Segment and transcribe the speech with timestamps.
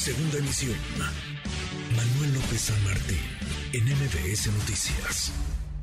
[0.00, 0.74] Segunda emisión.
[1.94, 3.18] Manuel López San Martín,
[3.74, 5.30] en MBS Noticias.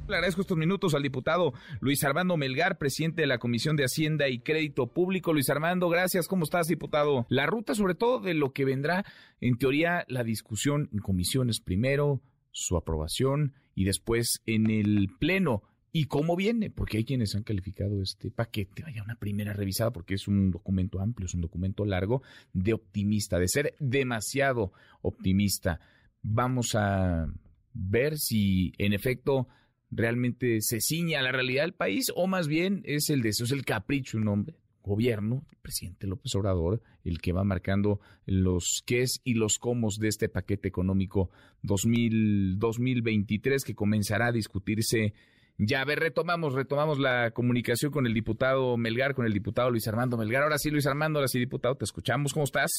[0.08, 4.28] Le agradezco estos minutos al diputado Luis Armando Melgar, presidente de la Comisión de Hacienda
[4.28, 5.33] y Crédito Público.
[5.33, 6.28] Luis Armando, gracias.
[6.28, 7.28] ¿Cómo estás, diputado?
[7.29, 9.06] La ruta, sobre todo, de lo que vendrá,
[9.40, 15.62] en teoría, la discusión en comisiones primero, su aprobación y después en el Pleno.
[16.00, 16.70] ¿Y cómo viene?
[16.70, 21.00] Porque hay quienes han calificado este paquete, vaya una primera revisada, porque es un documento
[21.00, 22.22] amplio, es un documento largo,
[22.54, 25.80] de optimista, de ser demasiado optimista.
[26.22, 27.26] Vamos a
[27.74, 29.48] ver si en efecto
[29.90, 33.52] realmente se ciña a la realidad del país o más bien es el deseo, es
[33.52, 39.34] el capricho un hombre, gobierno, presidente López Obrador, el que va marcando los qués y
[39.34, 41.32] los cómo de este paquete económico
[41.64, 45.16] 2000, 2023 que comenzará a discutirse.
[45.58, 49.88] Ya, a ver, retomamos, retomamos la comunicación con el diputado Melgar, con el diputado Luis
[49.88, 50.44] Armando Melgar.
[50.44, 52.34] Ahora sí, Luis Armando, ahora sí, diputado, te escuchamos.
[52.34, 52.72] ¿Cómo estás?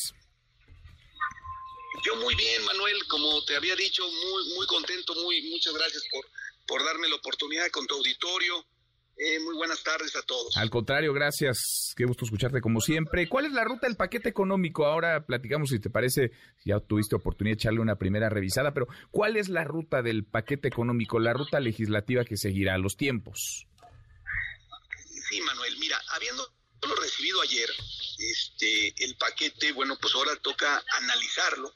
[2.06, 6.24] Yo muy bien, Manuel, como te había dicho, muy, muy contento, muy, muchas gracias por
[6.68, 8.64] por darme la oportunidad con tu auditorio.
[9.18, 10.56] Eh, muy buenas tardes a todos.
[10.56, 11.92] Al contrario, gracias.
[11.96, 13.28] Qué gusto escucharte como siempre.
[13.28, 14.86] ¿Cuál es la ruta del paquete económico?
[14.86, 16.30] Ahora platicamos si te parece,
[16.64, 20.68] ya tuviste oportunidad de echarle una primera revisada, pero ¿cuál es la ruta del paquete
[20.68, 23.66] económico, la ruta legislativa que seguirá a los tiempos?
[25.28, 26.48] Sí, Manuel, mira, habiendo
[27.00, 27.68] recibido ayer,
[28.18, 31.74] este, el paquete, bueno, pues ahora toca analizarlo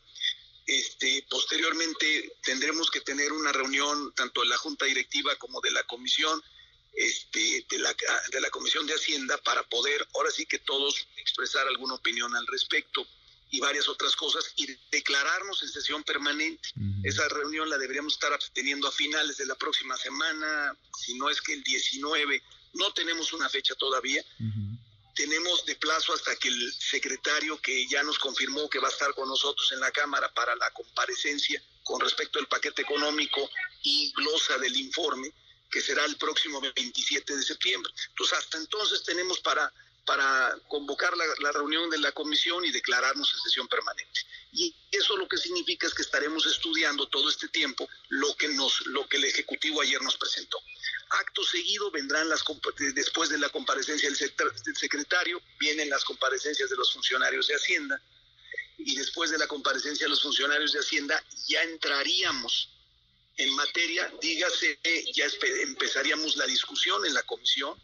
[0.67, 5.83] este, posteriormente tendremos que tener una reunión tanto de la Junta Directiva como de la
[5.85, 6.41] Comisión
[6.95, 7.95] este, de, la,
[8.31, 12.47] de la Comisión de Hacienda para poder, ahora sí que todos, expresar alguna opinión al
[12.47, 13.07] respecto
[13.53, 16.71] y varias otras cosas y declararnos en sesión permanente.
[17.05, 21.41] Esa reunión la deberíamos estar teniendo a finales de la próxima semana, si no es
[21.43, 24.25] que el 19, no tenemos una fecha todavía.
[25.15, 29.13] Tenemos de plazo hasta que el secretario que ya nos confirmó que va a estar
[29.15, 33.51] con nosotros en la Cámara para la comparecencia con respecto al paquete económico
[33.83, 35.31] y glosa del informe,
[35.73, 37.91] que será el próximo 27 de septiembre.
[38.11, 39.73] Entonces, hasta entonces tenemos para,
[40.05, 44.21] para convocar la, la reunión de la comisión y declararnos en sesión permanente.
[44.53, 48.87] Y eso lo que significa es que estaremos estudiando todo este tiempo lo que, nos,
[48.87, 50.59] lo que el Ejecutivo ayer nos presentó.
[51.09, 52.45] Acto seguido vendrán las
[52.95, 58.01] después de la comparecencia del secretario, vienen las comparecencias de los funcionarios de Hacienda
[58.77, 62.69] y después de la comparecencia de los funcionarios de Hacienda ya entraríamos
[63.37, 64.79] en materia, dígase,
[65.15, 65.27] ya
[65.63, 67.79] empezaríamos la discusión en la comisión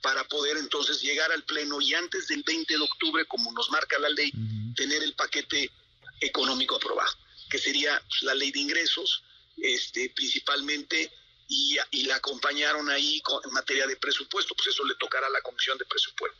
[0.00, 3.98] para poder entonces llegar al pleno y antes del 20 de octubre, como nos marca
[3.98, 4.30] la ley,
[4.76, 5.70] tener el paquete
[6.20, 7.10] económico aprobado,
[7.48, 9.22] que sería pues, la ley de ingresos,
[9.56, 11.10] este, principalmente
[11.48, 15.78] y, la acompañaron ahí en materia de presupuesto, pues eso le tocará a la Comisión
[15.78, 16.38] de Presupuesto.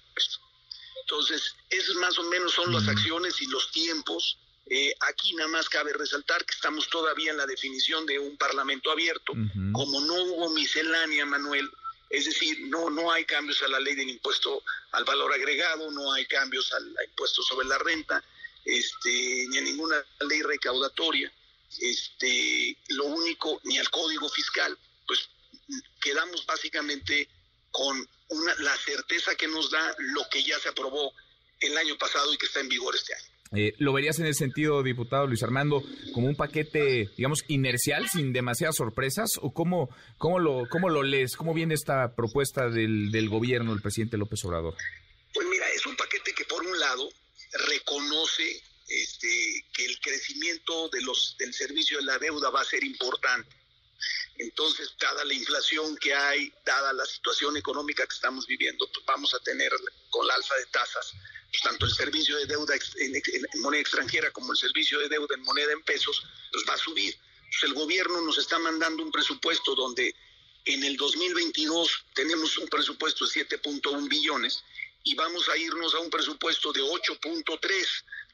[1.01, 4.39] Entonces, esos más o menos son las acciones y los tiempos.
[4.67, 8.91] Eh, aquí nada más cabe resaltar que estamos todavía en la definición de un parlamento
[8.91, 9.33] abierto.
[9.73, 11.71] Como no hubo miscelánea, Manuel,
[12.11, 16.13] es decir, no, no hay cambios a la ley del impuesto al valor agregado, no
[16.13, 18.25] hay cambios al, impuesto sobre la renta,
[18.65, 19.97] este, ni a ninguna
[20.29, 21.31] ley recaudatoria,
[21.81, 25.29] este, lo único, ni al código fiscal pues
[26.01, 27.29] quedamos básicamente
[27.71, 31.13] con una, la certeza que nos da lo que ya se aprobó
[31.61, 33.34] el año pasado y que está en vigor este año.
[33.53, 35.83] Eh, ¿Lo verías en ese sentido, diputado Luis Armando,
[36.13, 39.31] como un paquete, digamos, inercial, sin demasiadas sorpresas?
[39.41, 41.37] ¿O cómo, cómo, lo, cómo lo lees?
[41.37, 44.75] ¿Cómo viene esta propuesta del, del gobierno del presidente López Obrador?
[45.33, 47.09] Pues mira, es un paquete que por un lado
[47.69, 52.83] reconoce este, que el crecimiento de los, del servicio de la deuda va a ser
[52.85, 53.64] importante
[54.39, 59.33] entonces, dada la inflación que hay, dada la situación económica que estamos viviendo, pues vamos
[59.35, 59.71] a tener
[60.11, 61.13] con la alza de tasas,
[61.49, 63.13] pues tanto el servicio de deuda en,
[63.61, 67.17] moneda extranjera como el servicio de deuda en moneda en pesos, pues va a subir.
[67.49, 70.15] Pues el gobierno nos está mandando un presupuesto donde
[70.65, 74.65] en el 2022 tenemos un presupuesto de 7.1 billones
[75.05, 77.87] y vamos a irnos a un presupuesto de 8.3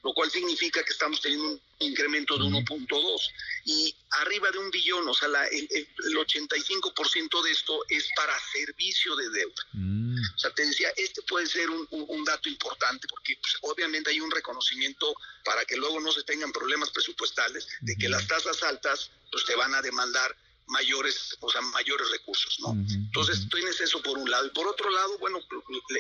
[0.03, 3.21] lo cual significa que estamos teniendo un incremento de 1.2
[3.67, 9.31] y arriba de un billón, o sea, el, 85% de esto es para servicio de
[9.31, 9.67] deuda.
[9.73, 10.19] Mm.
[10.35, 14.31] O sea, te decía, este puede ser un, dato importante porque pues, obviamente hay un
[14.31, 15.15] reconocimiento
[15.45, 19.55] para que luego no se tengan problemas presupuestales de que las tasas altas pues te
[19.55, 20.35] van a demandar
[20.71, 22.73] mayores, o sea, mayores recursos, ¿no?
[22.73, 24.47] Entonces, tienes eso por un lado.
[24.47, 25.41] Y por otro lado, bueno,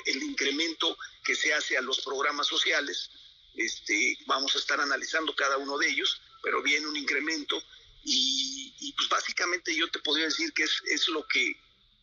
[0.06, 3.11] el incremento que se hace a los programas sociales,
[3.56, 7.61] este, vamos a estar analizando cada uno de ellos, pero viene un incremento
[8.05, 11.52] y, pues básicamente yo te podría decir que es, es lo que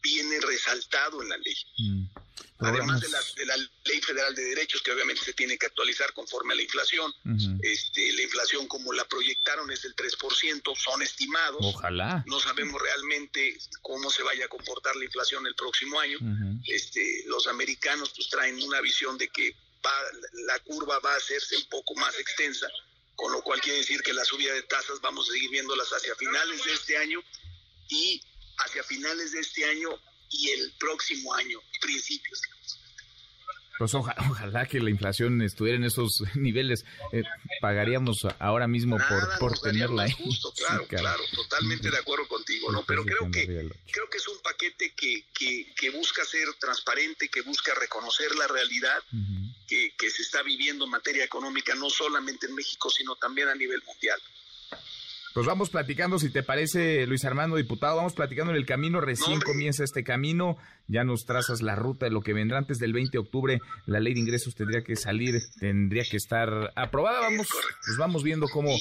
[0.02, 1.56] viene resaltado en la ley.
[1.78, 2.06] Mm.
[2.60, 6.12] Además de la, de la, Ley Federal de Derechos, que obviamente se tiene que actualizar
[6.14, 7.14] conforme a la inflación.
[7.62, 11.60] este, la inflación, como la proyectaron, es del 3%, son estimados.
[11.62, 12.24] Ojalá.
[12.28, 16.18] No sabemos realmente cómo se vaya a comportar la inflación el próximo año.
[16.66, 19.56] este, los americanos pues traen una visión de que
[19.86, 19.92] va,
[20.48, 22.68] la curva va a hacerse un poco más extensa,
[23.16, 26.16] con lo cual quiere decir que la subida de tasas vamos a seguir viéndolas hacia
[26.16, 27.22] finales de este año
[27.90, 28.22] y
[28.58, 29.90] hacia finales de este año
[30.30, 32.42] y el próximo año, principios.
[33.78, 36.84] Pues ojalá que la inflación estuviera en esos niveles.
[37.12, 37.24] Eh,
[37.62, 40.12] pagaríamos ahora mismo por, por tenerla ahí.
[40.12, 42.84] Justo, claro, claro, totalmente de acuerdo contigo, ¿no?
[42.86, 47.42] Pero creo que, creo que es un paquete que, que, que, busca ser transparente, que
[47.42, 48.98] busca reconocer la realidad
[49.68, 53.56] que, que se está viviendo en materia económica, no solamente en México, sino también a
[53.56, 54.20] nivel mundial.
[55.38, 59.40] Pues vamos platicando, si te parece, Luis Armando, diputado, vamos platicando en el camino, recién
[59.40, 60.58] comienza este camino,
[60.88, 64.00] ya nos trazas la ruta de lo que vendrá antes del 20 de octubre, la
[64.00, 67.46] ley de ingresos tendría que salir, tendría que estar aprobada, vamos,
[67.86, 68.76] pues vamos viendo cómo,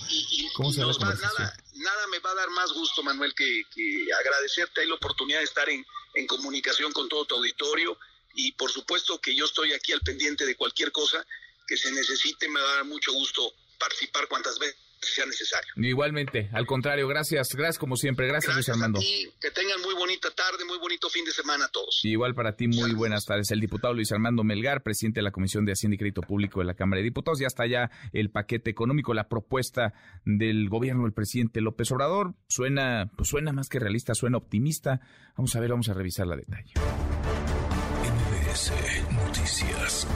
[0.54, 3.62] cómo se va la nada, nada me va a dar más gusto, Manuel, que,
[4.18, 7.98] agradecerte ahí la oportunidad de estar en, en comunicación con todo tu auditorio.
[8.34, 11.22] Y por supuesto que yo estoy aquí al pendiente de cualquier cosa
[11.66, 15.72] que se necesite, me va a dar mucho gusto participar cuantas veces sea necesario.
[15.76, 19.00] Igualmente, al contrario, gracias, gracias como siempre, gracias, Luis Armando.
[19.40, 22.00] que tengan muy bonita tarde, muy bonito fin de semana a todos.
[22.04, 23.50] Igual para ti, muy buenas tardes.
[23.50, 26.66] El diputado Luis Armando Melgar, presidente de la Comisión de Hacienda y Crédito Público de
[26.66, 29.94] la Cámara de Diputados, ya está ya el paquete económico, la propuesta
[30.24, 32.34] del gobierno del presidente López Obrador.
[32.48, 35.00] Suena, pues suena más que realista, suena optimista.
[35.36, 36.74] Vamos a ver, vamos a revisar la detalle.
[39.12, 40.06] Noticias.